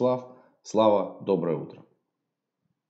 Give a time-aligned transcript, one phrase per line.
[0.00, 1.84] Слав, Слава, доброе утро.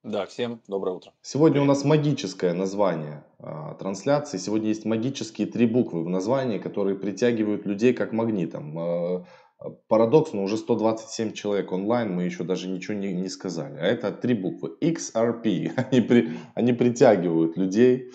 [0.04, 1.12] Да, всем доброе утро.
[1.22, 4.38] Сегодня у нас магическое название э, трансляции.
[4.38, 8.78] Сегодня есть магические три буквы в названии, которые притягивают людей как магнитом.
[8.78, 9.24] Э,
[9.88, 13.76] парадокс, но уже 127 человек онлайн, мы еще даже ничего не, не сказали.
[13.80, 14.76] А это три буквы.
[14.80, 15.72] XRP.
[15.90, 18.12] Они, при, они притягивают людей.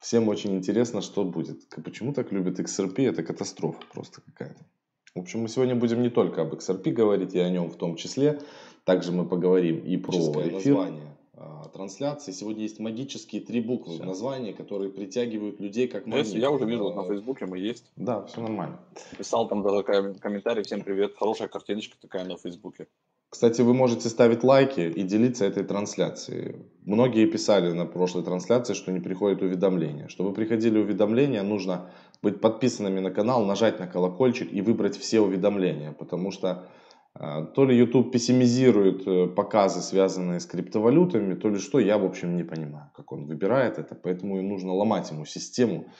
[0.00, 1.66] Всем очень интересно, что будет.
[1.82, 3.08] Почему так любят XRP?
[3.08, 4.66] Это катастрофа просто какая-то.
[5.14, 7.94] В общем, мы сегодня будем не только об XRP говорить, и о нем в том
[7.94, 8.40] числе.
[8.82, 10.74] Также мы поговорим и про эфир.
[10.74, 12.32] название а, трансляции.
[12.32, 14.02] Сегодня есть магические три буквы все.
[14.02, 16.26] в названии, которые притягивают людей как магнит.
[16.34, 17.92] Я уже вижу, вот на Фейсбуке мы есть.
[17.94, 18.80] Да, все нормально.
[19.16, 22.88] Писал там даже комментарий, всем привет, хорошая картиночка такая на Фейсбуке.
[23.34, 26.56] Кстати, вы можете ставить лайки и делиться этой трансляцией.
[26.84, 30.08] Многие писали на прошлой трансляции, что не приходят уведомления.
[30.08, 31.90] Чтобы приходили уведомления, нужно
[32.24, 36.68] быть подписанными на канал, нажать на колокольчик и выбрать все уведомления, потому что
[37.14, 42.04] а, то ли YouTube пессимизирует э, показы, связанные с криптовалютами, то ли что, я, в
[42.04, 45.92] общем, не понимаю, как он выбирает это, поэтому и нужно ломать ему систему,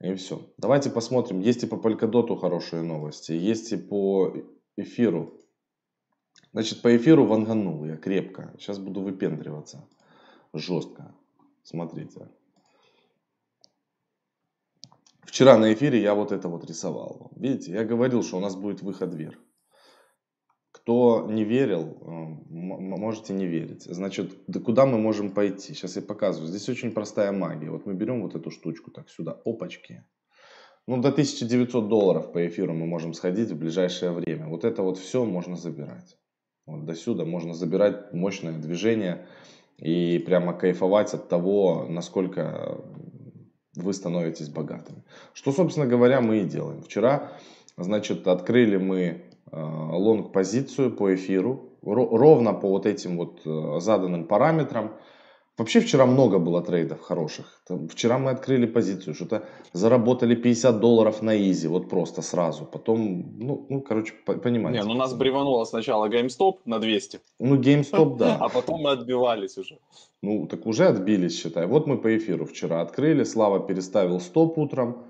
[0.00, 0.40] и все.
[0.56, 4.32] Давайте посмотрим, есть и по Polkadot хорошие новости, есть и по
[4.78, 5.34] эфиру.
[6.52, 9.86] Значит, по эфиру ванганул я крепко, сейчас буду выпендриваться
[10.54, 11.14] жестко,
[11.62, 12.28] смотрите.
[15.28, 17.30] Вчера на эфире я вот это вот рисовал.
[17.36, 19.36] Видите, я говорил, что у нас будет выход вверх.
[20.72, 22.08] Кто не верил, э,
[22.48, 23.82] можете не верить.
[23.82, 25.74] Значит, да куда мы можем пойти?
[25.74, 26.48] Сейчас я показываю.
[26.48, 27.70] Здесь очень простая магия.
[27.70, 30.02] Вот мы берем вот эту штучку так сюда, опачки.
[30.86, 34.48] Ну, до 1900 долларов по эфиру мы можем сходить в ближайшее время.
[34.48, 36.16] Вот это вот все можно забирать.
[36.64, 39.26] Вот до сюда можно забирать мощное движение
[39.76, 42.80] и прямо кайфовать от того, насколько
[43.82, 45.02] вы становитесь богатыми.
[45.32, 46.82] Что, собственно говоря, мы и делаем.
[46.82, 47.32] Вчера,
[47.76, 49.20] значит, открыли мы э,
[49.52, 54.92] лонг-позицию по эфиру, ровно по вот этим вот э, заданным параметрам.
[55.58, 57.60] Вообще вчера много было трейдов хороших.
[57.90, 59.42] Вчера мы открыли позицию, что-то
[59.72, 62.64] заработали 50 долларов на изи, вот просто сразу.
[62.64, 64.80] Потом, ну, ну короче, понимаете.
[64.80, 67.20] Не, ну нас бревануло сначала GameStop на 200.
[67.40, 68.36] Ну, GameStop, да.
[68.40, 69.78] А потом мы отбивались уже.
[70.22, 71.66] Ну, так уже отбились, считай.
[71.66, 75.06] Вот мы по эфиру вчера открыли, Слава переставил стоп утром.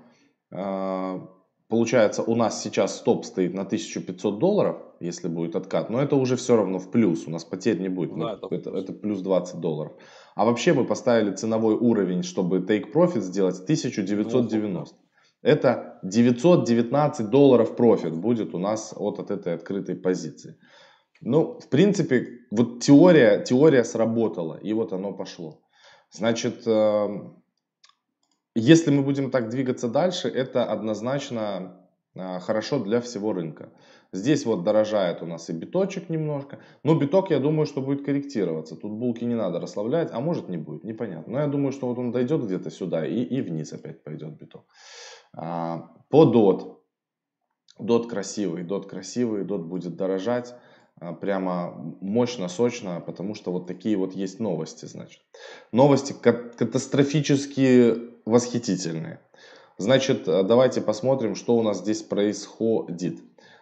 [0.51, 1.27] А,
[1.67, 5.91] получается, у нас сейчас стоп стоит на 1500 долларов, если будет откат.
[5.91, 8.17] Но это уже все равно в плюс, у нас потерь не будет.
[8.17, 9.93] Да, это, это, это плюс 20 долларов.
[10.39, 14.95] А вообще мы поставили ценовой уровень, чтобы take profit сделать 1990.
[15.41, 20.57] Это 919 долларов профит будет у нас вот от этой открытой позиции.
[21.19, 25.59] Ну, в принципе, вот теория, теория сработала, и вот оно пошло.
[26.09, 27.43] Значит, эм,
[28.55, 31.78] если мы будем так двигаться дальше, это однозначно
[32.41, 33.69] хорошо для всего рынка.
[34.11, 36.59] Здесь вот дорожает у нас и биточек немножко.
[36.83, 38.75] Но биток, я думаю, что будет корректироваться.
[38.75, 41.33] Тут булки не надо расслаблять, а может не будет, непонятно.
[41.33, 44.65] Но я думаю, что вот он дойдет где-то сюда и, и вниз опять пойдет биток.
[45.33, 46.77] А, по DOT.
[47.79, 50.55] DOT красивый, DOT красивый, DOT будет дорожать
[50.99, 55.21] а, прямо мощно, сочно, потому что вот такие вот есть новости, значит.
[55.71, 59.19] Новости катастрофически восхитительные.
[59.79, 63.21] Значит, давайте посмотрим, что у нас здесь происходит.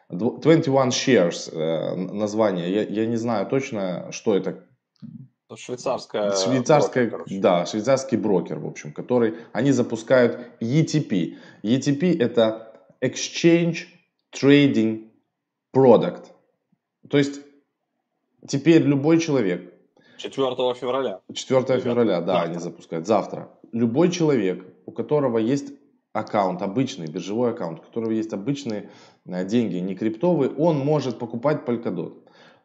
[0.10, 2.74] 21 Shares э, название.
[2.74, 4.64] Я, я не знаю точно, что это.
[5.56, 6.36] Швейцарская.
[6.36, 11.38] Швейцарская, брокер, да, швейцарский брокер, в общем, который они запускают ETP.
[11.62, 13.86] ETP это Exchange
[14.34, 15.10] Trading
[15.72, 16.26] Product.
[17.10, 17.42] То есть
[18.48, 19.72] теперь любой человек.
[20.18, 21.22] 4 февраля.
[21.32, 22.50] 4 февраля, да, завтра.
[22.50, 23.06] они запускают.
[23.06, 23.52] Завтра.
[23.72, 25.74] Любой человек, у которого есть
[26.20, 28.90] аккаунт, обычный биржевой аккаунт, у которого есть обычные
[29.26, 32.14] э, деньги, не криптовые, он может покупать Polkadot.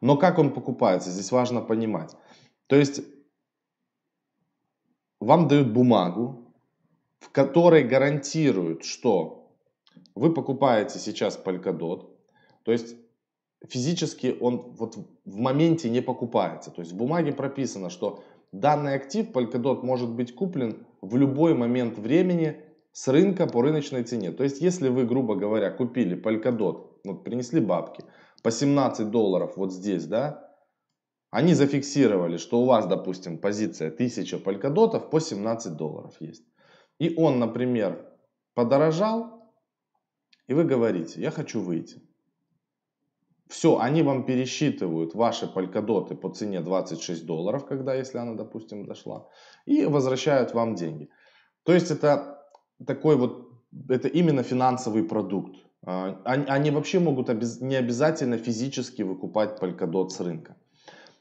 [0.01, 2.15] Но как он покупается, здесь важно понимать.
[2.67, 3.01] То есть
[5.19, 6.53] вам дают бумагу,
[7.19, 9.51] в которой гарантируют, что
[10.15, 12.09] вы покупаете сейчас Polkadot,
[12.63, 12.95] то есть
[13.67, 16.71] физически он вот в моменте не покупается.
[16.71, 21.97] То есть в бумаге прописано, что данный актив Polkadot может быть куплен в любой момент
[21.97, 22.57] времени
[22.93, 24.31] с рынка по рыночной цене.
[24.31, 28.05] То есть, если вы, грубо говоря, купили Polkadot, вот принесли бабки
[28.43, 30.55] по 17 долларов вот здесь, да,
[31.31, 36.43] они зафиксировали, что у вас, допустим, позиция 1000 полькодотов по 17 долларов есть.
[36.99, 38.07] И он, например,
[38.53, 39.51] подорожал,
[40.45, 42.03] и вы говорите, я хочу выйти.
[43.47, 49.27] Все, они вам пересчитывают ваши полькодоты по цене 26 долларов, когда, если она, допустим, дошла,
[49.65, 51.09] и возвращают вам деньги.
[51.63, 52.42] То есть это
[52.85, 53.49] такой вот,
[53.89, 55.55] это именно финансовый продукт.
[55.85, 57.29] А, они, вообще могут
[57.61, 60.55] не обязательно физически выкупать Polkadot с рынка.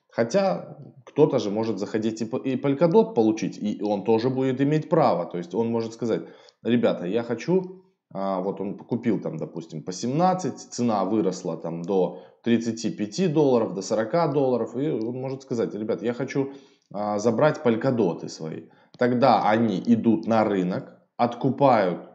[0.09, 0.77] Хотя
[1.07, 5.25] кто-то же может заходить и, и Polkadot получить, и он тоже будет иметь право.
[5.25, 6.23] То есть он может сказать,
[6.63, 7.83] ребята, я хочу,
[8.13, 13.83] а, вот он купил там, допустим, по 17, цена выросла там до 35 долларов, до
[13.83, 16.53] 40 долларов, и он может сказать, ребята, я хочу
[16.93, 18.65] а, забрать полькодоты свои.
[18.99, 22.11] Тогда они идут на рынок, откупают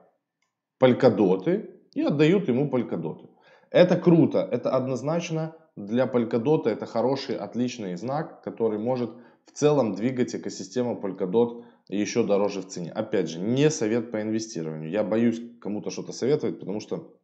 [0.79, 3.29] полькодоты и отдают ему полькодоты.
[3.71, 9.11] Это круто, это однозначно для Polkadot это хороший, отличный знак, который может
[9.45, 12.91] в целом двигать экосистему Polkadot еще дороже в цене.
[12.91, 14.89] Опять же, не совет по инвестированию.
[14.89, 17.15] Я боюсь кому-то что-то советовать, потому что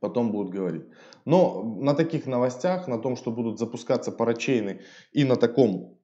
[0.00, 0.84] потом будут говорить.
[1.26, 4.80] Но на таких новостях, на том, что будут запускаться парачейны
[5.12, 5.97] и на таком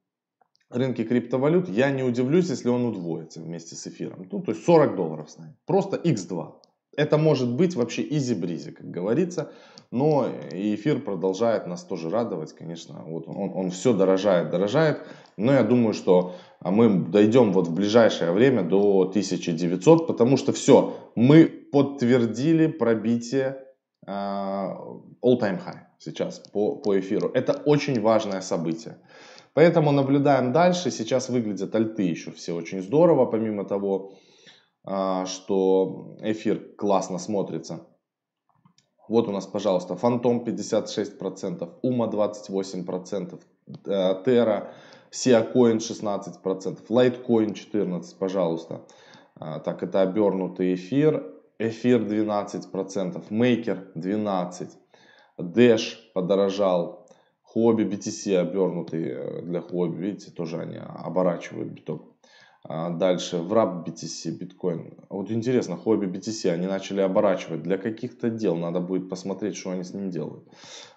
[0.70, 4.28] рынке криптовалют, я не удивлюсь, если он удвоится вместе с эфиром.
[4.30, 5.56] Ну, то есть 40 долларов станет.
[5.66, 6.52] Просто x2.
[6.96, 9.50] Это может быть вообще изи-бризи, как говорится.
[9.90, 13.02] Но эфир продолжает нас тоже радовать, конечно.
[13.06, 15.00] Вот он, он все дорожает, дорожает.
[15.36, 20.96] Но я думаю, что мы дойдем вот в ближайшее время до 1900, потому что все,
[21.14, 23.58] мы подтвердили пробитие
[24.06, 27.30] э, all-time high сейчас по, по эфиру.
[27.34, 28.98] Это очень важное событие.
[29.54, 30.90] Поэтому наблюдаем дальше.
[30.90, 34.14] Сейчас выглядят альты еще все очень здорово, помимо того,
[34.84, 37.86] а, что эфир классно смотрится.
[39.08, 43.38] Вот у нас, пожалуйста, Фантом 56%, Ума 28%,
[44.24, 44.74] Terra,
[45.12, 48.86] Siacoin 16%, Litecoin 14%, пожалуйста.
[49.36, 51.30] А, так, это обернутый эфир.
[51.58, 54.70] Эфир 12%, Maker 12%,
[55.38, 57.03] Dash подорожал,
[57.54, 62.02] Хобби BTC обернутый э, для хобби, видите, тоже они оборачивают биток.
[62.64, 64.94] А дальше, в RAP BTC, биткоин.
[65.08, 68.56] Вот интересно, хобби BTC они начали оборачивать для каких-то дел.
[68.56, 70.42] Надо будет посмотреть, что они с ним делают.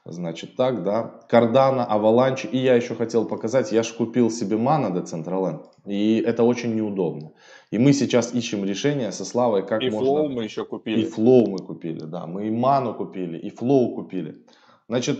[0.04, 1.21] Значит, так, да.
[1.31, 2.50] Cardano, Avalanche.
[2.50, 5.63] И я еще хотел показать, я же купил себе Mana Decentraland.
[5.86, 7.33] И это очень неудобно.
[7.69, 10.07] И мы сейчас ищем решение со Славой, как и можно...
[10.07, 11.01] И Flow мы еще купили.
[11.01, 12.25] И Flow мы купили, да.
[12.25, 14.44] Мы и Ману купили, и Flow купили.
[14.88, 15.19] Значит,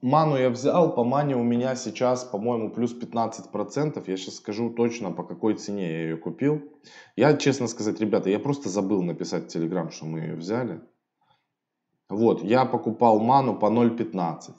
[0.00, 4.02] Ману я взял, по мане у меня сейчас, по-моему, плюс 15%.
[4.06, 6.62] Я сейчас скажу точно, по какой цене я ее купил.
[7.16, 10.80] Я, честно сказать, ребята, я просто забыл написать в Телеграм, что мы ее взяли.
[12.08, 14.54] Вот, я покупал ману по 0.15.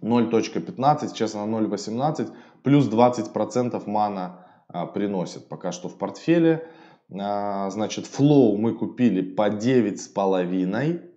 [0.00, 2.32] 0.15, сейчас она 0.18,
[2.62, 6.66] плюс 20% мана а, приносит пока что в портфеле.
[7.12, 11.09] А, значит, флоу мы купили по 9,5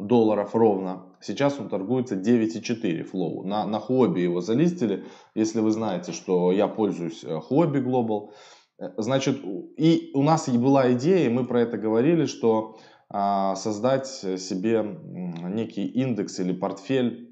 [0.00, 1.06] долларов ровно.
[1.20, 3.44] Сейчас он торгуется 9,4 флоу.
[3.44, 5.04] На, на Huobi его залистили.
[5.34, 8.30] Если вы знаете, что я пользуюсь э, Global.
[8.78, 9.40] Э, значит,
[9.76, 12.78] и у нас была идея, и мы про это говорили, что
[13.12, 14.84] а, создать себе
[15.42, 17.30] некий индекс или портфель,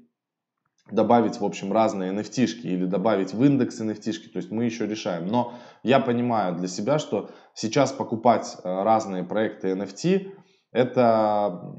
[0.91, 5.27] добавить, в общем, разные nft или добавить в индекс nft то есть мы еще решаем.
[5.27, 10.31] Но я понимаю для себя, что сейчас покупать э, разные проекты NFT,
[10.71, 11.71] это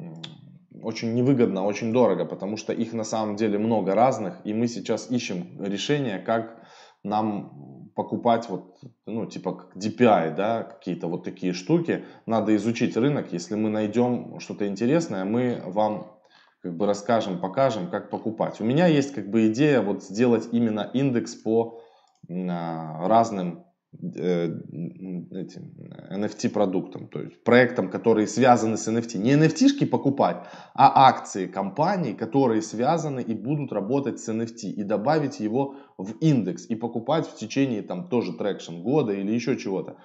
[0.83, 5.11] очень невыгодно, очень дорого, потому что их на самом деле много разных, и мы сейчас
[5.11, 6.63] ищем решение, как
[7.03, 12.05] нам покупать вот, ну, типа как DPI, да, какие-то вот такие штуки.
[12.27, 13.33] Надо изучить рынок.
[13.33, 16.17] Если мы найдем что-то интересное, мы вам
[16.63, 18.61] как бы расскажем, покажем, как покупать.
[18.61, 21.81] У меня есть как бы идея вот сделать именно индекс по
[22.29, 25.73] а, разным этим
[26.11, 29.19] NFT продуктам, то есть проектам, которые связаны с NFT.
[29.19, 35.41] Не NFT покупать, а акции компаний, которые связаны и будут работать с NFT и добавить
[35.41, 39.97] его в индекс и покупать в течение там тоже traction года или еще чего-то.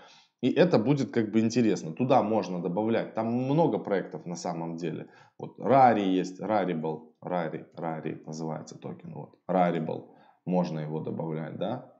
[0.41, 1.91] И это будет как бы интересно.
[1.93, 3.13] Туда можно добавлять.
[3.13, 5.07] Там много проектов на самом деле.
[5.39, 9.13] Вот Rari есть, Rarible, Rari, Rari называется токен.
[9.13, 9.35] Вот.
[9.49, 10.09] Rarible.
[10.45, 11.94] Можно его добавлять, да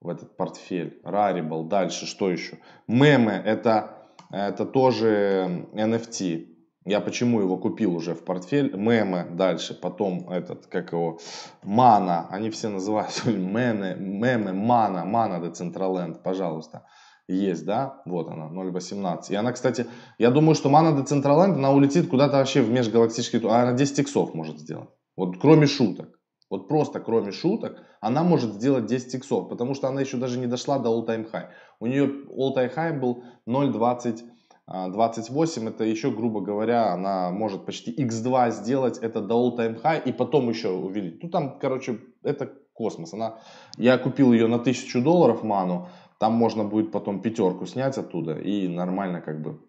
[0.00, 1.00] в этот портфель.
[1.04, 1.68] Rarible.
[1.68, 2.58] Дальше что еще?
[2.86, 6.54] Мемы это, это тоже NFT.
[6.86, 8.76] Я почему его купил уже в портфель?
[8.76, 11.18] Мемы дальше, потом этот, как его,
[11.62, 12.28] Мана.
[12.30, 16.86] Они все называются мемы, мемы, Мана, Мана Decentraland, пожалуйста.
[17.26, 18.02] Есть, да?
[18.04, 19.30] Вот она, 0.18.
[19.30, 19.86] И она, кстати,
[20.18, 23.40] я думаю, что Мана Decentraland, она улетит куда-то вообще в межгалактический...
[23.48, 24.90] А она 10 иксов может сделать.
[25.16, 26.20] Вот кроме шуток.
[26.50, 30.46] Вот просто кроме шуток, она может сделать 10 иксов, потому что она еще даже не
[30.46, 31.48] дошла до all-time high.
[31.80, 34.20] У нее all-time high был 0.20
[34.66, 40.12] 28 это еще, грубо говоря, она может почти x2 сделать это до all-time high и
[40.12, 41.22] потом еще увеличить.
[41.22, 43.12] Ну там, короче, это космос.
[43.12, 43.38] Она,
[43.76, 48.68] я купил ее на 1000 долларов ману, там можно будет потом пятерку снять оттуда и
[48.68, 49.60] нормально как бы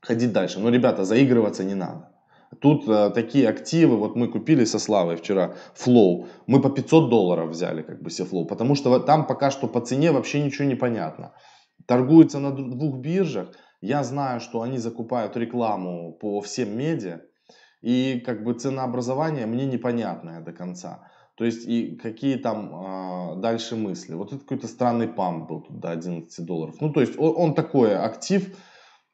[0.00, 0.58] ходить дальше.
[0.58, 2.10] Но, ребята, заигрываться не надо.
[2.60, 7.50] Тут э, такие активы, вот мы купили со Славой вчера Flow, мы по 500 долларов
[7.50, 10.74] взяли как бы себе Flow, потому что там пока что по цене вообще ничего не
[10.74, 11.32] понятно.
[11.86, 13.50] Торгуется на двух биржах,
[13.80, 17.20] я знаю, что они закупают рекламу по всем медиа,
[17.82, 21.08] и как бы ценообразование мне непонятное до конца.
[21.36, 24.14] То есть и какие там э, дальше мысли.
[24.14, 26.76] Вот это какой-то странный памп был тут до 11 долларов.
[26.80, 28.56] Ну то есть он, он такой актив,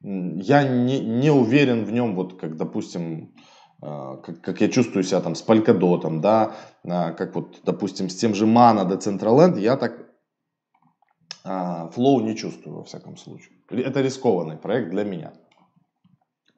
[0.04, 3.34] я не, не уверен в нем, вот как, допустим,
[3.82, 8.16] э, как, как я чувствую себя там с Polkadot, да, э, как вот, допустим, с
[8.16, 10.06] тем же Mana Decentraland, я так
[11.44, 13.56] э, флоу не чувствую во всяком случае.
[13.70, 15.32] Это рискованный проект для меня.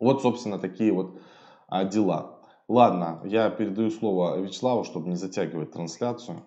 [0.00, 1.20] Вот, собственно, такие вот
[1.68, 2.40] а, дела.
[2.68, 6.42] Ладно, я передаю слово Вячеславу, чтобы не затягивать трансляцию.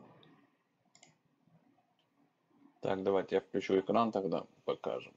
[2.81, 5.13] Так, давайте я включу экран тогда, покажем.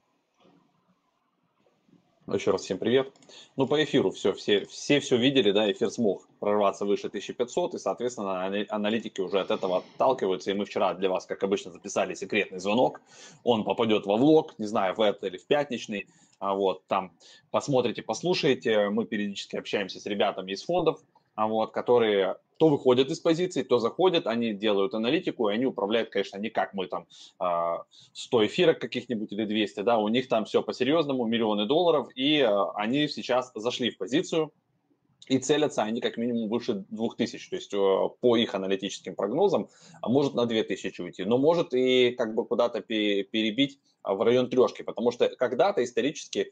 [2.31, 3.13] Еще раз всем привет.
[3.57, 7.79] Ну, по эфиру все, все, все все видели, да, эфир смог прорваться выше 1500, и,
[7.79, 12.59] соответственно, аналитики уже от этого отталкиваются, и мы вчера для вас, как обычно, записали секретный
[12.59, 13.01] звонок,
[13.43, 16.07] он попадет во влог, не знаю, в это или в пятничный,
[16.39, 17.11] а вот, там
[17.51, 21.01] посмотрите, послушайте, мы периодически общаемся с ребятами из фондов,
[21.35, 26.09] а вот, которые то выходят из позиций, то заходят, они делают аналитику, и они управляют,
[26.09, 30.45] конечно, не как мы там 100 а, эфирок каких-нибудь или 200, да, у них там
[30.45, 34.51] все по-серьезному, миллионы долларов, и а, они сейчас зашли в позицию,
[35.27, 37.71] и целятся они как минимум выше 2000, то есть
[38.19, 39.69] по их аналитическим прогнозам,
[40.01, 44.81] а может на 2000 уйти, но может и как бы куда-то перебить в район трешки,
[44.81, 46.51] потому что когда-то исторически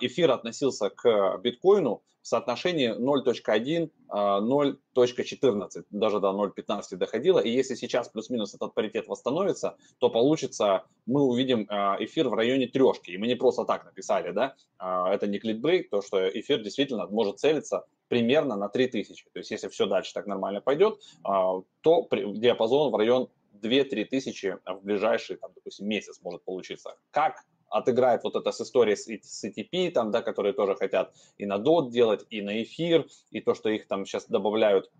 [0.00, 7.40] эфир относился к биткоину в соотношении 0.1, 0.14, а, даже до 0.15 доходило.
[7.40, 12.68] И если сейчас плюс-минус этот паритет восстановится, то получится, мы увидим а, эфир в районе
[12.68, 13.10] трешки.
[13.10, 17.06] И мы не просто так написали, да, а, это не кликбрейк, то, что эфир действительно
[17.08, 19.24] может целиться примерно на 3000.
[19.32, 23.28] То есть если все дальше так нормально пойдет, то диапазон в район
[23.62, 26.96] 2-3 тысячи в ближайший, там, допустим, месяц может получиться.
[27.10, 27.36] Как
[27.72, 31.58] отыграет вот эта с историей с, с ETP, там, да, которые тоже хотят и на
[31.58, 34.90] DOT делать, и на эфир, и то, что их там сейчас добавляют,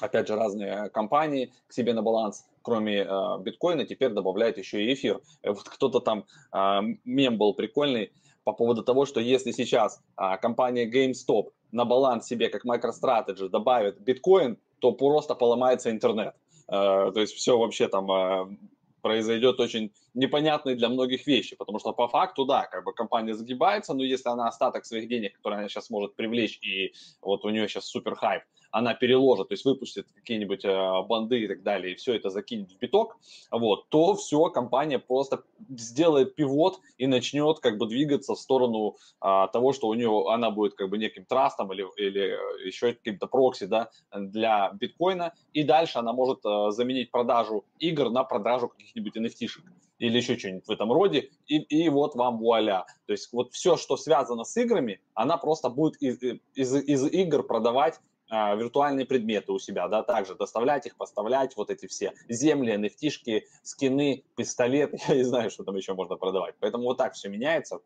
[0.00, 4.94] опять же, разные компании к себе на баланс, кроме э, биткоина, теперь добавляют еще и
[4.94, 5.20] эфир.
[5.42, 8.12] Э, вот кто-то там, э, мем был прикольный
[8.44, 14.00] по поводу того, что если сейчас э, компания GameStop на баланс себе, как MicroStrategy, добавит
[14.00, 16.34] биткоин, то просто поломается интернет.
[16.68, 18.56] Э, то есть все вообще там э,
[19.02, 23.94] произойдет очень непонятные для многих вещи, потому что по факту, да, как бы компания загибается,
[23.94, 27.68] но если она остаток своих денег, которые она сейчас может привлечь, и вот у нее
[27.68, 31.96] сейчас супер хайп, она переложит, то есть выпустит какие-нибудь э, банды и так далее, и
[31.96, 33.18] все это закинет в биток,
[33.50, 39.48] вот, то все, компания просто сделает пивот и начнет как бы двигаться в сторону а,
[39.48, 43.66] того, что у нее она будет как бы неким трастом или, или еще каким-то прокси,
[43.66, 49.62] да, для биткоина, и дальше она может а, заменить продажу игр на продажу каких-нибудь NFT-шек
[49.98, 52.86] или еще что-нибудь в этом роде, и, и вот вам вуаля.
[53.06, 56.22] То есть вот все, что связано с играми, она просто будет из,
[56.54, 61.70] из, из игр продавать а, виртуальные предметы у себя, да, также доставлять их, поставлять, вот
[61.70, 66.54] эти все земли, nft скины, пистолеты, я не знаю, что там еще можно продавать.
[66.60, 67.80] Поэтому вот так все меняется.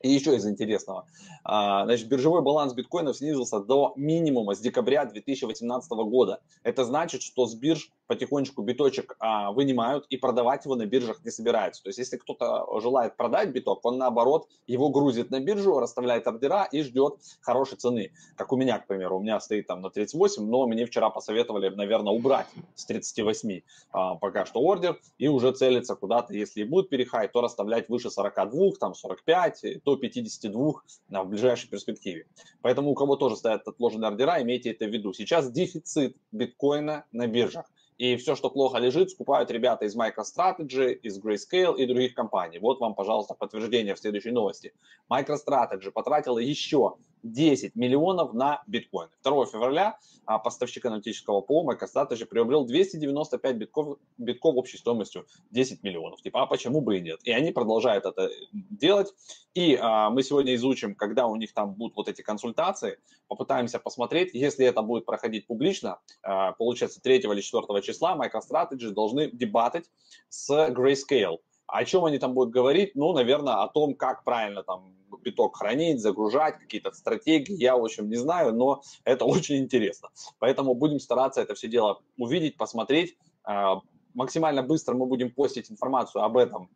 [0.00, 1.06] И еще из интересного.
[1.42, 6.40] А, значит, биржевой баланс биткоинов снизился до минимума с декабря 2018 года.
[6.62, 11.30] Это значит, что с бирж потихонечку биточек а, вынимают и продавать его на биржах не
[11.30, 11.82] собираются.
[11.82, 16.68] То есть, если кто-то желает продать биток, он наоборот его грузит на биржу, расставляет ордера
[16.70, 18.12] и ждет хорошей цены.
[18.36, 21.68] Как у меня, к примеру, у меня стоит там на 38, но мне вчера посоветовали,
[21.68, 23.60] наверное, убрать с 38
[23.92, 28.10] а, пока что ордер и уже целиться куда-то, если и будет перехай, то расставлять выше
[28.10, 30.72] 42, там 45, до 52
[31.12, 32.26] а, в ближайшей перспективе.
[32.60, 35.14] Поэтому у кого тоже стоят отложенные ордера, имейте это в виду.
[35.14, 37.64] Сейчас дефицит биткоина на биржах.
[37.96, 42.58] И все, что плохо лежит, скупают ребята из MicroStrategy, из Grayscale и других компаний.
[42.58, 44.72] Вот вам, пожалуйста, подтверждение в следующей новости.
[45.10, 49.08] MicroStrategy потратила еще 10 миллионов на биткоин.
[49.22, 56.20] 2 февраля а, поставщик аналитического ПО MicroStrategy приобрел 295 битков, битков общей стоимостью 10 миллионов.
[56.22, 57.20] Типа, а почему бы и нет?
[57.24, 59.14] И они продолжают это делать.
[59.54, 64.34] И а, мы сегодня изучим, когда у них там будут вот эти консультации, попытаемся посмотреть,
[64.34, 69.90] если это будет проходить публично, а, получается 3 или 4 числа MicroStrategy должны дебатать
[70.28, 71.38] с Grayscale.
[71.66, 72.94] О чем они там будут говорить?
[72.94, 78.08] Ну, наверное, о том, как правильно там биток хранить, загружать, какие-то стратегии, я, в общем,
[78.08, 80.08] не знаю, но это очень интересно.
[80.38, 83.16] Поэтому будем стараться это все дело увидеть, посмотреть.
[83.44, 83.80] А,
[84.14, 86.70] максимально быстро мы будем постить информацию об этом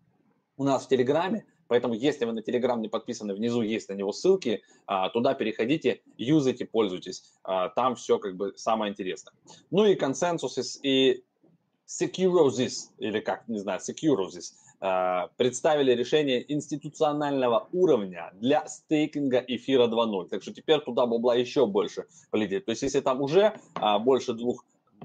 [0.57, 4.13] у нас в Телеграме, Поэтому, если вы на Telegram не подписаны, внизу есть на него
[4.13, 7.33] ссылки, а, туда переходите, юзайте, пользуйтесь.
[7.45, 9.33] А, там все как бы самое интересное.
[9.71, 11.25] Ну и консенсус и
[11.87, 14.72] Securosys, или как, не знаю, Securosys, а,
[15.37, 20.29] представили решение институционального уровня для стейкинга эфира 2.0.
[20.29, 22.65] Так что теперь туда бабла еще больше полетит.
[22.65, 23.55] То есть если там уже
[24.01, 24.65] больше двух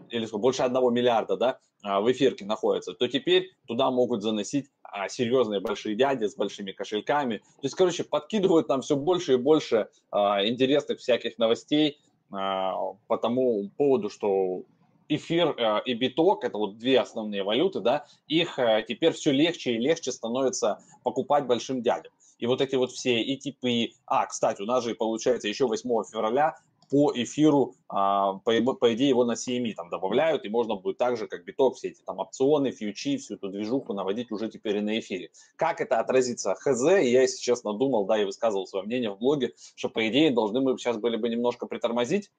[0.09, 4.67] или сколько, больше одного миллиарда да, а, в эфирке находится, то теперь туда могут заносить
[5.09, 7.37] серьезные большие дяди с большими кошельками.
[7.37, 14.09] То есть, короче, подкидывают нам все больше и больше интересных всяких новостей по тому поводу,
[14.09, 14.63] что
[15.09, 20.11] эфир и биток, это вот две основные валюты, да, их теперь все легче и легче
[20.11, 22.11] становится покупать большим дядям.
[22.39, 26.03] И вот эти вот все и типы, а, кстати, у нас же получается еще 8
[26.11, 26.55] февраля
[26.89, 28.53] по эфиру, а, по,
[28.93, 32.19] идее, его на CME там добавляют, и можно будет также, как биток, все эти там
[32.19, 35.31] опционы, фьючи, всю эту движуху наводить уже теперь и на эфире.
[35.57, 39.53] Как это отразится хз, я, если честно, думал, да, и высказывал свое мнение в блоге,
[39.75, 42.31] что, по идее, должны мы сейчас были бы немножко притормозить,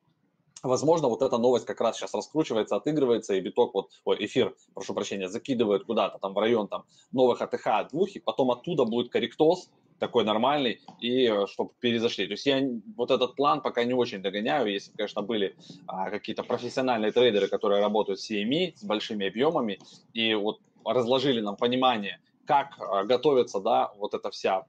[0.63, 4.93] Возможно, вот эта новость как раз сейчас раскручивается, отыгрывается, и биток, вот, ой, эфир, прошу
[4.93, 9.71] прощения, закидывает куда-то там в район там новых АТХ двух, и потом оттуда будет корректоз,
[9.99, 12.27] такой нормальный, и э, чтобы перезашли.
[12.27, 12.63] То есть я
[12.97, 17.81] вот этот план пока не очень догоняю, если, конечно, были а, какие-то профессиональные трейдеры, которые
[17.81, 19.81] работают с CME, с большими объемами,
[20.13, 24.67] и вот разложили нам понимание, как а, готовится, да, вот эта вся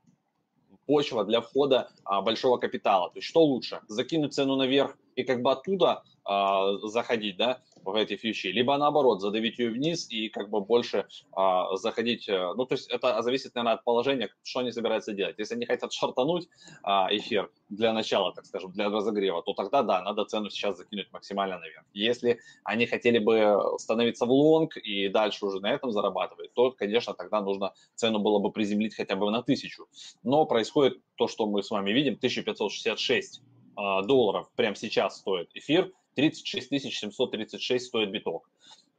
[0.89, 3.11] почва для входа а, большого капитала.
[3.11, 7.95] То есть что лучше, закинуть цену наверх и как бы оттуда а, заходить, да, в
[7.95, 12.67] эти фьючи, либо наоборот задавить ее вниз и как бы больше а, заходить, э, ну
[12.67, 15.39] то есть это зависит, наверное, от положения, что они собираются делать.
[15.39, 16.47] Если они хотят шартануть
[16.83, 21.11] а, эфир для начала, так скажем, для разогрева, то тогда да, надо цену сейчас закинуть
[21.11, 21.83] максимально наверх.
[21.93, 27.15] Если они хотели бы становиться в лонг и дальше уже на этом зарабатывать, то, конечно,
[27.15, 29.87] тогда нужно цену было бы приземлить хотя бы на тысячу.
[30.21, 33.41] Но происходит то, что мы с вами видим, 1566
[33.75, 38.49] а, долларов прямо сейчас стоит эфир, 36 736 стоит биток.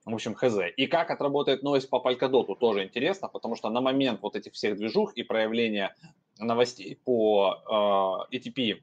[0.06, 0.56] В общем, хз.
[0.76, 4.76] И как отработает новость по Polkadot, тоже интересно, потому что на момент вот этих всех
[4.76, 5.94] движух и проявления
[6.38, 8.80] новостей по э, ETP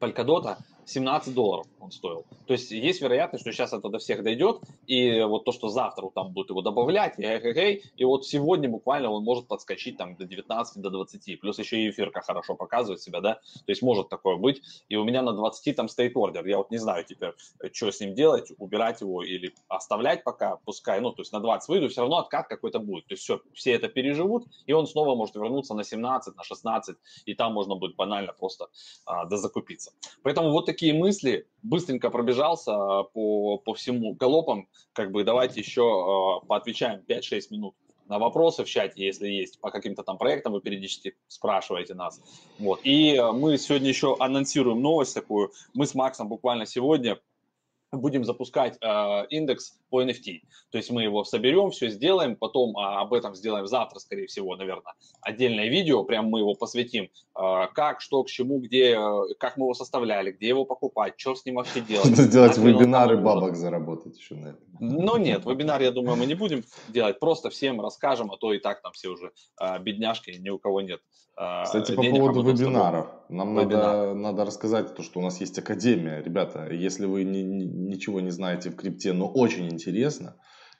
[0.00, 0.56] Polkadot
[0.88, 2.24] 17 долларов он стоил.
[2.46, 6.08] То есть есть вероятность, что сейчас это до всех дойдет, и вот то, что завтра
[6.14, 10.24] там будут его добавлять, и, и, и вот сегодня буквально он может подскочить там до
[10.24, 14.36] 19, до 20, плюс еще и эфирка хорошо показывает себя, да, то есть может такое
[14.36, 17.32] быть, и у меня на 20 там стоит ордер, я вот не знаю теперь,
[17.72, 21.68] что с ним делать, убирать его или оставлять пока, пускай, ну, то есть на 20
[21.68, 25.14] выйду, все равно откат какой-то будет, то есть все, все это переживут, и он снова
[25.14, 26.96] может вернуться на 17, на 16,
[27.26, 28.68] и там можно будет банально просто
[29.04, 29.92] а, дозакупиться.
[30.22, 35.82] Поэтому вот такие мысли, быстренько пробежался а, по, по всему галопам, как бы давайте еще
[36.42, 37.74] э, поотвечаем 5-6 минут
[38.06, 42.20] на вопросы в чате, если есть, по каким-то там проектам вы периодически спрашиваете нас.
[42.58, 42.80] Вот.
[42.82, 45.52] И мы сегодня еще анонсируем новость такую.
[45.74, 47.18] Мы с Максом буквально сегодня
[47.92, 50.40] будем запускать э, индекс по NFT.
[50.70, 54.54] То есть мы его соберем, все сделаем, потом а, об этом сделаем завтра, скорее всего,
[54.56, 59.56] наверное, отдельное видео, прям мы его посвятим, э, как, что, к чему, где, э, как
[59.56, 62.16] мы его составляли, где его покупать, что с ним вообще делать.
[62.16, 64.68] Сделать вебинары, бабок заработать еще на этом.
[64.80, 68.58] Ну нет, вебинар, я думаю, мы не будем делать, просто всем расскажем, а то и
[68.58, 71.00] так там все уже э, бедняжки, ни у кого нет
[71.36, 73.82] э, Кстати, по поводу вебинаров, нам Вебинар.
[73.82, 76.22] надо, надо рассказать то, что у нас есть академия.
[76.22, 77.42] Ребята, если вы не,
[77.78, 80.36] ничего не знаете в крипте, но очень интересно,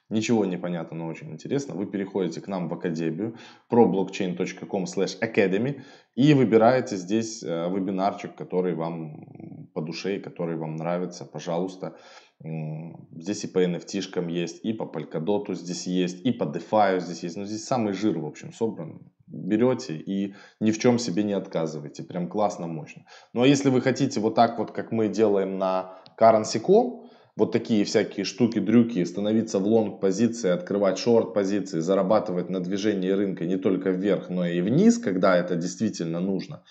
[0.09, 3.35] ничего не понятно, но очень интересно, вы переходите к нам в академию
[3.71, 5.81] problockchain.com slash academy
[6.15, 11.95] и выбираете здесь э, вебинарчик, который вам по душе и который вам нравится, пожалуйста.
[12.41, 17.37] Здесь и по NFT есть, и по Polkadot здесь есть, и по DeFi здесь есть.
[17.37, 19.11] Но здесь самый жир, в общем, собран.
[19.27, 22.03] Берете и ни в чем себе не отказываете.
[22.03, 23.05] Прям классно, мощно.
[23.33, 27.85] Ну а если вы хотите вот так вот, как мы делаем на Currency.com, вот такие
[27.85, 33.57] всякие штуки, дрюки, становиться в лонг позиции, открывать шорт позиции, зарабатывать на движении рынка не
[33.57, 36.63] только вверх, но и вниз, когда это действительно нужно.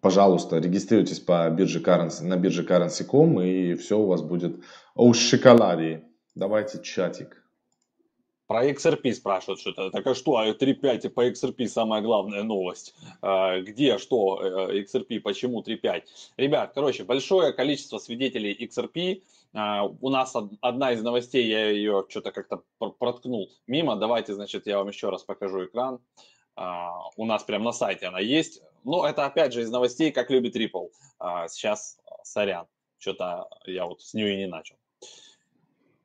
[0.00, 4.62] Пожалуйста, регистрируйтесь по бирже Currency, на бирже Currency.com и все у вас будет
[4.94, 6.04] о шоколаде.
[6.34, 7.41] Давайте чатик.
[8.52, 9.90] Про XRP спрашивают что-то.
[9.90, 12.94] Так а что, 3.5 по XRP самая главная новость?
[13.22, 16.02] А, где, что э, XRP, почему 3.5?
[16.36, 19.22] Ребят, короче, большое количество свидетелей XRP.
[19.54, 22.62] А, у нас одна из новостей, я ее что-то как-то
[22.98, 23.96] проткнул мимо.
[23.96, 26.00] Давайте, значит, я вам еще раз покажу экран.
[26.54, 28.62] А, у нас прямо на сайте она есть.
[28.84, 30.90] Но это опять же из новостей, как любит Ripple.
[31.48, 32.66] Сейчас, сорян,
[32.98, 34.76] что-то я вот с нее и не начал.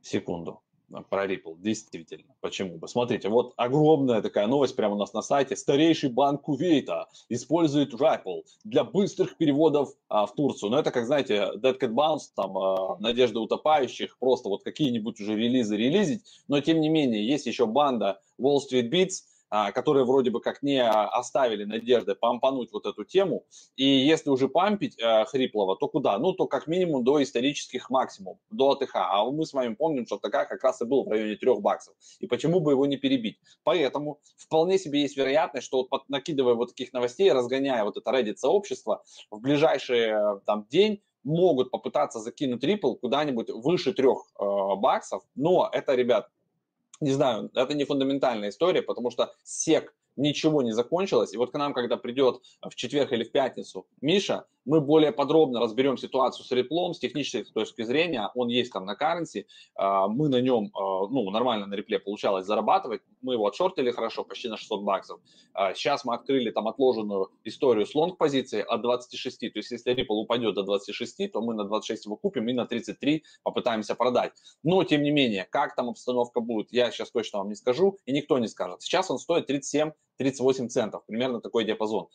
[0.01, 0.61] Секунду.
[1.09, 2.35] Про Ripple, действительно.
[2.41, 2.79] Почему?
[2.79, 5.55] Посмотрите, вот огромная такая новость прямо у нас на сайте.
[5.55, 10.71] Старейший банк Кувейта использует Ripple для быстрых переводов а, в Турцию.
[10.71, 15.35] Но это, как знаете, Dead Cat Bounce, там, а, Надежда утопающих, просто вот какие-нибудь уже
[15.35, 16.23] релизы релизить.
[16.47, 20.61] Но, тем не менее, есть еще банда Wall Street Beats, а, которые вроде бы как
[20.61, 23.45] не оставили надежды помпануть вот эту тему.
[23.75, 26.17] И если уже пампить э, Хриплова, то куда?
[26.17, 28.95] Ну, то как минимум до исторических максимум, до АТХ.
[28.95, 31.95] А мы с вами помним, что такая как раз и был в районе 3 баксов.
[32.19, 33.39] И почему бы его не перебить?
[33.63, 39.03] Поэтому вполне себе есть вероятность, что вот накидывая вот таких новостей, разгоняя вот это Reddit-сообщество,
[39.31, 44.45] в ближайший э, там день могут попытаться закинуть Ripple куда-нибудь выше трех э,
[44.77, 46.29] баксов, но это, ребят,
[46.99, 51.33] не знаю, это не фундаментальная история, потому что сек ничего не закончилось.
[51.33, 55.61] И вот к нам, когда придет в четверг или в пятницу Миша, мы более подробно
[55.61, 58.29] разберем ситуацию с реплом с технической точки зрения.
[58.35, 62.45] Он есть там на currency, а, мы на нем, а, ну, нормально на репле получалось
[62.45, 63.01] зарабатывать.
[63.21, 65.19] Мы его отшортили хорошо, почти на 600 баксов.
[65.73, 69.39] Сейчас мы открыли там отложенную историю с лонг позиции от 26.
[69.39, 72.65] То есть, если Ripple упадет до 26, то мы на 26 его купим и на
[72.65, 74.33] 33 попытаемся продать.
[74.63, 78.11] Но, тем не менее, как там обстановка будет, я сейчас точно вам не скажу, и
[78.11, 78.81] никто не скажет.
[78.81, 79.49] Сейчас он стоит
[80.19, 82.07] 37-38 центов, примерно такой диапазон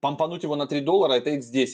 [0.00, 1.68] помпануть его на 3 доллара, это x10.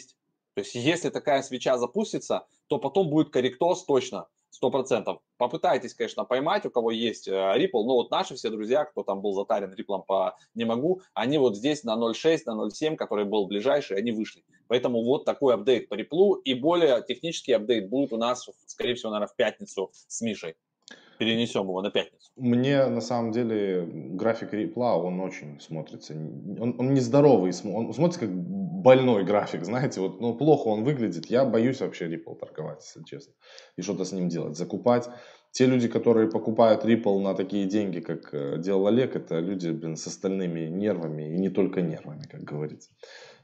[0.54, 4.26] То есть если такая свеча запустится, то потом будет корректоз точно,
[4.62, 5.18] 100%.
[5.36, 9.20] Попытайтесь, конечно, поймать, у кого есть э, Ripple, но вот наши все друзья, кто там
[9.20, 13.46] был затарен Ripple по не могу, они вот здесь на 0.6, на 0.7, который был
[13.46, 14.44] ближайший, они вышли.
[14.66, 19.10] Поэтому вот такой апдейт по Ripple и более технический апдейт будет у нас, скорее всего,
[19.10, 20.56] наверное, в пятницу с Мишей
[21.18, 22.30] перенесем его на пятницу.
[22.36, 28.30] Мне на самом деле график репла, он очень смотрится, он, он нездоровый, он смотрится как
[28.32, 33.32] больной график, знаете, вот, ну, плохо он выглядит, я боюсь вообще Ripple торговать, если честно,
[33.76, 35.08] и что-то с ним делать, закупать.
[35.52, 39.96] Те люди, которые покупают Ripple на такие деньги, как э, делал Олег, это люди, блин,
[39.96, 42.90] с остальными нервами, и не только нервами, как говорится.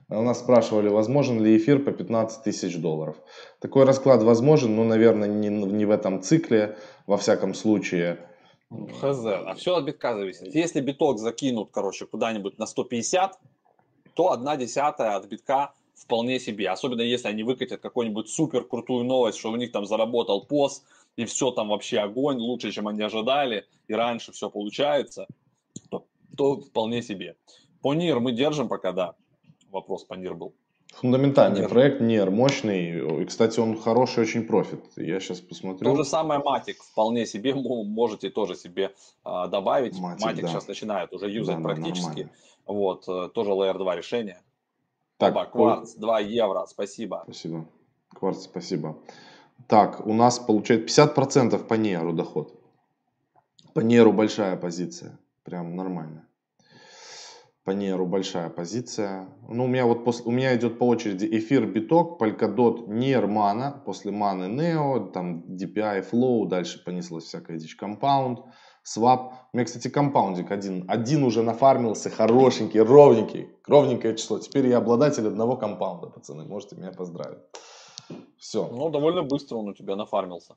[0.09, 3.17] У нас спрашивали, возможен ли эфир по 15 тысяч долларов.
[3.61, 8.19] Такой расклад возможен, но, наверное, не, не в этом цикле, во всяком случае.
[8.71, 10.55] Хз, а все от битка зависит.
[10.55, 13.39] Если биток закинут, короче, куда-нибудь на 150,
[14.15, 16.69] то одна десятая от битка вполне себе.
[16.69, 20.85] Особенно если они выкатят какую-нибудь супер крутую новость, что у них там заработал пост,
[21.17, 25.27] и все там вообще огонь, лучше, чем они ожидали, и раньше все получается,
[25.91, 27.37] то, то вполне себе.
[27.83, 29.15] По НИР мы держим пока, да
[29.73, 30.55] вопрос по НИР был.
[30.95, 31.69] Фундаментальный Нир.
[31.69, 33.23] проект, НИР, мощный.
[33.23, 34.85] И, кстати, он хороший очень профит.
[34.97, 35.91] Я сейчас посмотрю.
[35.91, 36.83] То же самое Матик.
[36.83, 39.99] Вполне себе можете тоже себе а, добавить.
[39.99, 40.49] Матик, да.
[40.49, 42.25] сейчас начинает уже юзать да, практически.
[42.25, 42.31] Да,
[42.67, 44.43] вот, э, тоже Layer 2 решение.
[45.17, 47.23] Так, Оба, кварц, 2 евро, спасибо.
[47.25, 47.67] Спасибо.
[48.11, 48.99] Кварц, спасибо.
[49.69, 52.53] Так, у нас получается 50% по Неру доход.
[53.73, 55.19] По Неру большая позиция.
[55.43, 56.27] Прям нормально
[57.65, 59.29] по неру большая позиция.
[59.49, 63.83] Ну, у меня вот после, у меня идет по очереди эфир, биток, Polkadot, нер, мана,
[63.85, 68.39] после маны Neo, там DPI, Flow, дальше понеслась всякая дичь, Compound,
[68.85, 69.33] Swap.
[69.53, 74.41] У меня, кстати, компаундик один, один уже нафармился, хорошенький, ровненький, ровненькое число.
[74.41, 77.39] Теперь я обладатель одного компаунда, пацаны, можете меня поздравить.
[78.39, 78.69] Все.
[78.69, 80.57] Ну, довольно быстро он у тебя нафармился.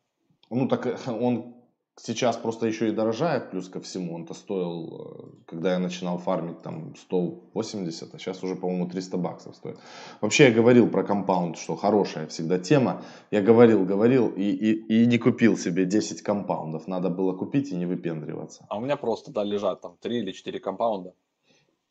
[0.50, 1.65] Ну, так э, он
[1.98, 4.16] Сейчас просто еще и дорожает, плюс ко всему.
[4.16, 9.56] Он-то стоил, э, когда я начинал фармить, там 180, а сейчас уже, по-моему, 300 баксов
[9.56, 9.80] стоит.
[10.20, 13.02] Вообще я говорил про компаунд, что хорошая всегда тема.
[13.32, 16.86] Я говорил, говорил и, и, и не купил себе 10 компаундов.
[16.88, 18.66] Надо было купить и не выпендриваться.
[18.68, 21.14] А у меня просто, да, лежат там 3 или 4 компаунда.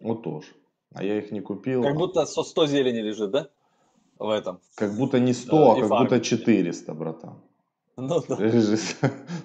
[0.00, 0.48] Вот тоже.
[0.92, 1.82] А я их не купил.
[1.82, 3.48] Как будто 100 зелени лежит, да?
[4.18, 4.60] В этом.
[4.74, 6.10] Как будто не 100, да, а как фармить.
[6.10, 7.40] будто 400, братан.
[7.96, 8.36] Ну, да.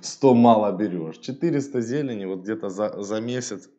[0.02, 1.18] 100 мало берешь.
[1.20, 3.70] 400 зелени вот где-то за, за месяц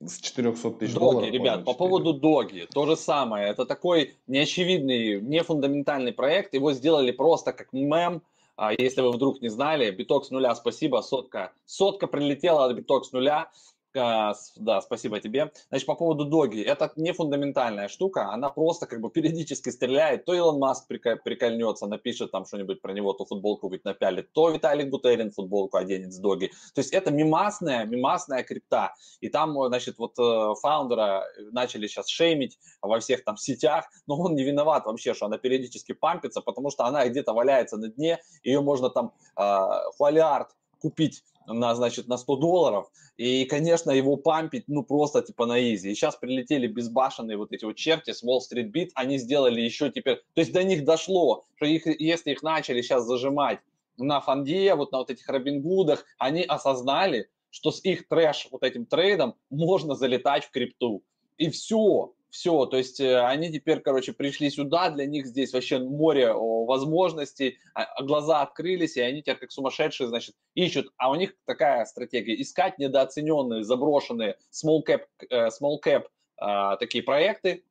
[0.00, 1.30] с 400 тысяч доги, долларов.
[1.30, 3.48] ребят, по поводу доги, то же самое.
[3.48, 6.54] Это такой неочевидный, нефундаментальный проект.
[6.54, 8.22] Его сделали просто как мем.
[8.56, 11.52] А если вы вдруг не знали, биток с нуля, спасибо, сотка.
[11.64, 13.50] Сотка прилетела от биток с нуля.
[13.98, 15.52] А, да, спасибо тебе.
[15.68, 16.62] Значит, по поводу доги.
[16.62, 20.24] Это не фундаментальная штука, она просто как бы периодически стреляет.
[20.24, 24.90] То Илон Маск прикольнется, напишет там что-нибудь про него, то футболку ведь напялит, то Виталик
[24.90, 26.50] Бутерин футболку оденет с доги.
[26.74, 28.94] То есть это мимасная, мимасная крипта.
[29.20, 33.86] И там, значит, вот э, founder а начали сейчас shame ить во всех там сетях,
[34.06, 37.76] но он не виноват вообще, что она периодически pump ится, потому что она где-то валяется
[37.76, 40.48] на дне, ее можно там э, фолиард
[40.80, 45.60] купить на, значит, на 100 долларов, и, конечно, его pump ить, ну, просто, типа, на
[45.60, 45.90] easy.
[45.90, 49.90] И сейчас прилетели безбашенные вот эти вот черти с Wall Street Bets, они сделали еще
[49.90, 53.60] теперь, то есть до них дошло, что их, если их начали сейчас зажимать
[53.96, 58.86] на фонде, вот на вот этих Робингудах, они осознали, что с их трэш вот этим
[58.86, 61.02] trade ом можно залетать в крипту.
[61.38, 65.78] И все, все, то есть э, они теперь, короче, пришли сюда, для них здесь вообще
[65.78, 70.92] море возможностей, а, а глаза открылись, и они теперь как сумасшедшие, значит, ищут.
[70.98, 76.04] А у них такая стратегия, искать недооцененные, заброшенные small cap, э, small cap
[76.36, 77.64] а, такие проекты,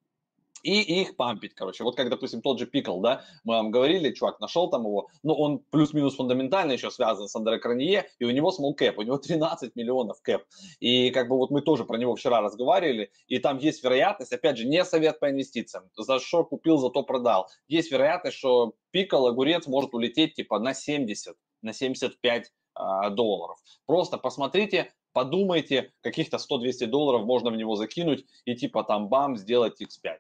[0.63, 1.83] и их пампить, короче.
[1.83, 5.35] Вот как, допустим, тот же Пикл, да, мы вам говорили, чувак нашел там его, но
[5.35, 9.17] он плюс-минус фундаментально еще связан с Андре Кранье, и у него small cap, у него
[9.27, 10.43] 13 миллионов кэп.
[10.79, 14.57] И как бы вот мы тоже про него вчера разговаривали, и там есть вероятность, опять
[14.57, 17.47] же, не совет по инвестициям, за что купил, зато продал.
[17.67, 23.57] Есть вероятность, что Пикл, огурец может улететь типа на 70, на 75 а, долларов.
[23.85, 29.81] Просто посмотрите, подумайте, каких-то 100-200 долларов можно в него закинуть и типа там бам, сделать
[29.81, 30.17] X5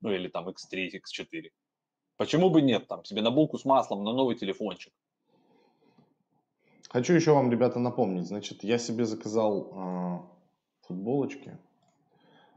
[0.00, 1.50] ну или там X3, X4.
[2.16, 4.92] Почему бы нет, там, себе на булку с маслом, на новый телефончик.
[6.88, 8.26] Хочу еще вам, ребята, напомнить.
[8.26, 11.58] Значит, я себе заказал э, футболочки.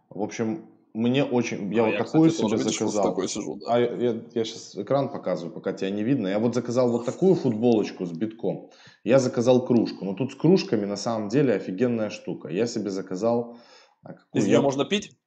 [0.10, 1.73] В общем, мне очень...
[1.73, 3.04] Я а вот я, такую кстати, себе тоже, заказал.
[3.04, 3.65] Такой сижу, да.
[3.67, 6.28] А я, я сейчас экран показываю, пока тебя не видно.
[6.28, 8.69] Я вот заказал вот такую футболочку с битком.
[9.04, 10.06] Я заказал кружку.
[10.06, 12.49] Но тут с кружками на самом деле офигенная штука.
[12.49, 13.58] Я себе заказал...
[14.04, 14.62] А Из нее я...
[14.62, 15.17] можно пить?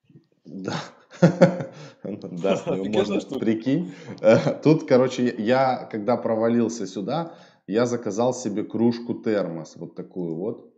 [0.44, 0.74] Да.
[2.42, 3.92] Да, можно, прикинь.
[4.20, 7.34] Э, тут, короче, я, когда провалился сюда,
[7.66, 10.72] я заказал себе кружку термос, вот такую вот.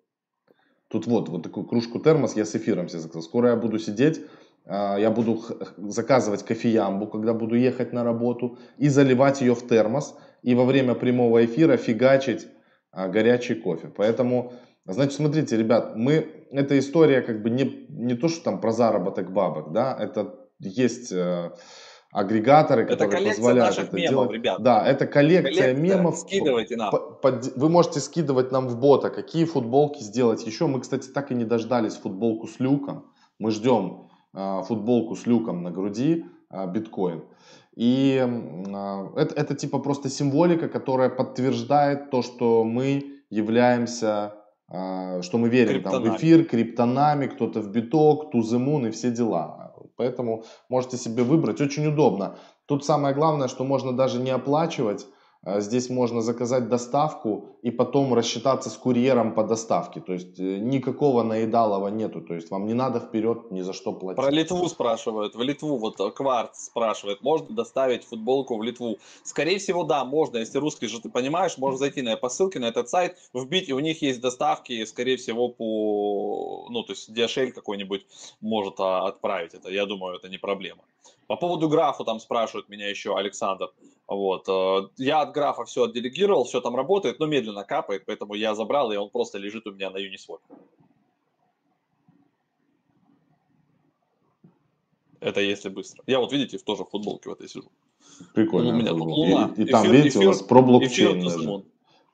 [0.88, 3.22] Тут вот, вот такую кружку термос я с эфиром себе заказал.
[3.22, 4.20] Скоро я буду сидеть,
[4.66, 5.40] э, я буду
[5.78, 10.94] заказывать кофеямбу, когда буду ехать на работу, и заливать ее в термос, и во время
[10.94, 12.46] прямого эфира фигачить
[12.92, 13.88] э, горячий кофе.
[13.96, 14.52] Поэтому,
[14.84, 19.32] значит, смотрите, ребят, мы, эта история как бы не, не то, что там про заработок
[19.32, 21.50] бабок, да, это есть э,
[22.14, 24.30] агрегаторы, это которые позволяют это мемов, делать.
[24.30, 24.62] Ребят.
[24.62, 26.18] Да, это коллекция, коллекция мемов.
[26.18, 26.92] Скидывайте нам.
[27.20, 30.68] Под, вы можете скидывать нам в бота, какие футболки сделать еще.
[30.68, 33.12] Мы, кстати, так и не дождались футболку с люком.
[33.40, 37.24] Мы ждем э, футболку с люком на груди, э, биткоин.
[37.74, 44.34] И э, это, это типа просто символика, которая подтверждает то, что мы являемся
[44.70, 49.63] э, что мы верим там, в эфир, криптонами, кто-то в биток, туземун и все дела.
[49.96, 51.61] Поэтому можете себе выбрать.
[51.61, 52.38] Очень удобно.
[52.66, 55.07] Тут самое главное, что можно даже не оплачивать
[55.46, 60.00] здесь можно заказать доставку и потом рассчитаться с курьером по доставке.
[60.00, 62.20] То есть э, никакого наедалова нету.
[62.20, 64.22] То есть вам не надо вперед ни за что платить.
[64.22, 65.35] Про Литву спрашивают.
[65.35, 68.98] В Литву вот э, Кварц спрашивает, можно доставить футболку в Литву?
[69.22, 70.38] Скорее всего, да, можно.
[70.38, 73.74] Если русский же ты понимаешь, можно зайти на по ссылке на этот сайт, вбить, и
[73.74, 78.07] у них есть доставки, скорее всего, по, ну, то есть DHL какой-нибудь
[78.40, 79.68] может а, отправить это.
[79.70, 80.83] Я думаю, это не проблема.
[81.26, 83.70] По поводу графа там спрашивают меня еще Александр.
[84.06, 84.48] Вот.
[84.48, 88.92] Э, я от графа все отделегировал, все там работает, но медленно капает, поэтому я забрал,
[88.92, 90.40] и он просто лежит у меня на Uniswap.
[95.20, 96.02] Это если быстро.
[96.06, 97.70] Я вот, видите, тоже в футболке в этой сижу.
[98.34, 98.70] Прикольно.
[98.70, 99.54] У меня тут луна.
[99.56, 101.64] И, и там, эфир, видите, эфир, у вас про блокчейн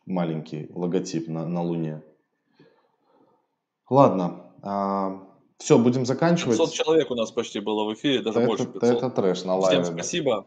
[0.07, 2.03] маленький логотип на, на Луне.
[3.89, 4.53] Ладно.
[4.63, 5.23] А,
[5.59, 6.59] все, будем заканчивать.
[6.59, 8.83] 500 человек у нас почти было в эфире, даже это, больше 500.
[8.83, 9.83] Это трэш на лайве.
[9.83, 10.47] Всем спасибо.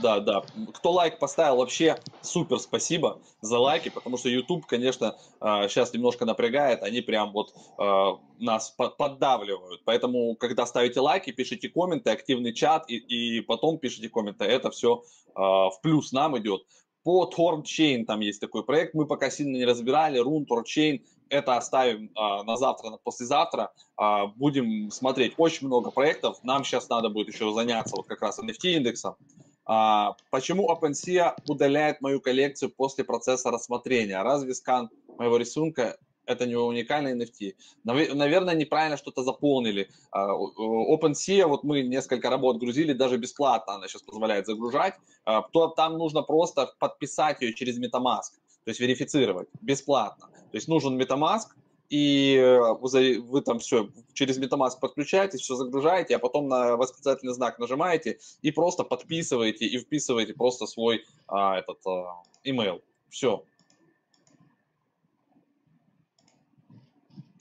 [0.00, 0.42] Да, да.
[0.74, 6.24] Кто лайк поставил, вообще супер спасибо за лайки, потому что YouTube, конечно, сейчас а, немножко
[6.24, 9.82] напрягает, они прям вот а, нас поддавливают.
[9.84, 14.44] Поэтому, когда ставите лайки, пишите комменты, активный чат и, и потом пишите комменты.
[14.44, 15.02] Это все
[15.34, 16.62] а, в плюс нам идет.
[17.04, 21.02] По TornChain там есть такой проект, мы пока сильно не разбирали, Run, TornChain,
[21.32, 23.72] это оставим а, на завтра, на послезавтра.
[23.96, 26.38] А, будем смотреть очень много проектов.
[26.42, 29.16] Нам сейчас надо будет еще заняться вот как раз NFT индексом.
[29.64, 34.22] А, почему OpenSea удаляет мою коллекцию после процесса рассмотрения?
[34.22, 37.54] Разве скан моего рисунка это не уникальный NFT.
[37.84, 39.88] Наверное, неправильно что-то заполнили.
[40.10, 44.94] А, OpenSea, вот мы несколько работ грузили, даже бесплатно она сейчас позволяет загружать.
[45.24, 50.28] А, то там нужно просто подписать ее через MetaMask, то есть верифицировать бесплатно.
[50.50, 51.48] То есть нужен MetaMask,
[51.92, 57.34] и э, вы, вы там все через MetaMask подключаетесь, все загружаете, а потом на восклицательный
[57.34, 62.80] знак нажимаете и просто подписываете и вписываете просто свой а, этот а, email.
[63.10, 63.44] Все.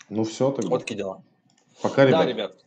[0.09, 0.69] Ну все тогда.
[0.69, 1.23] Вот такие дела.
[1.81, 2.19] Пока, ребят.
[2.19, 2.57] Да, ребят.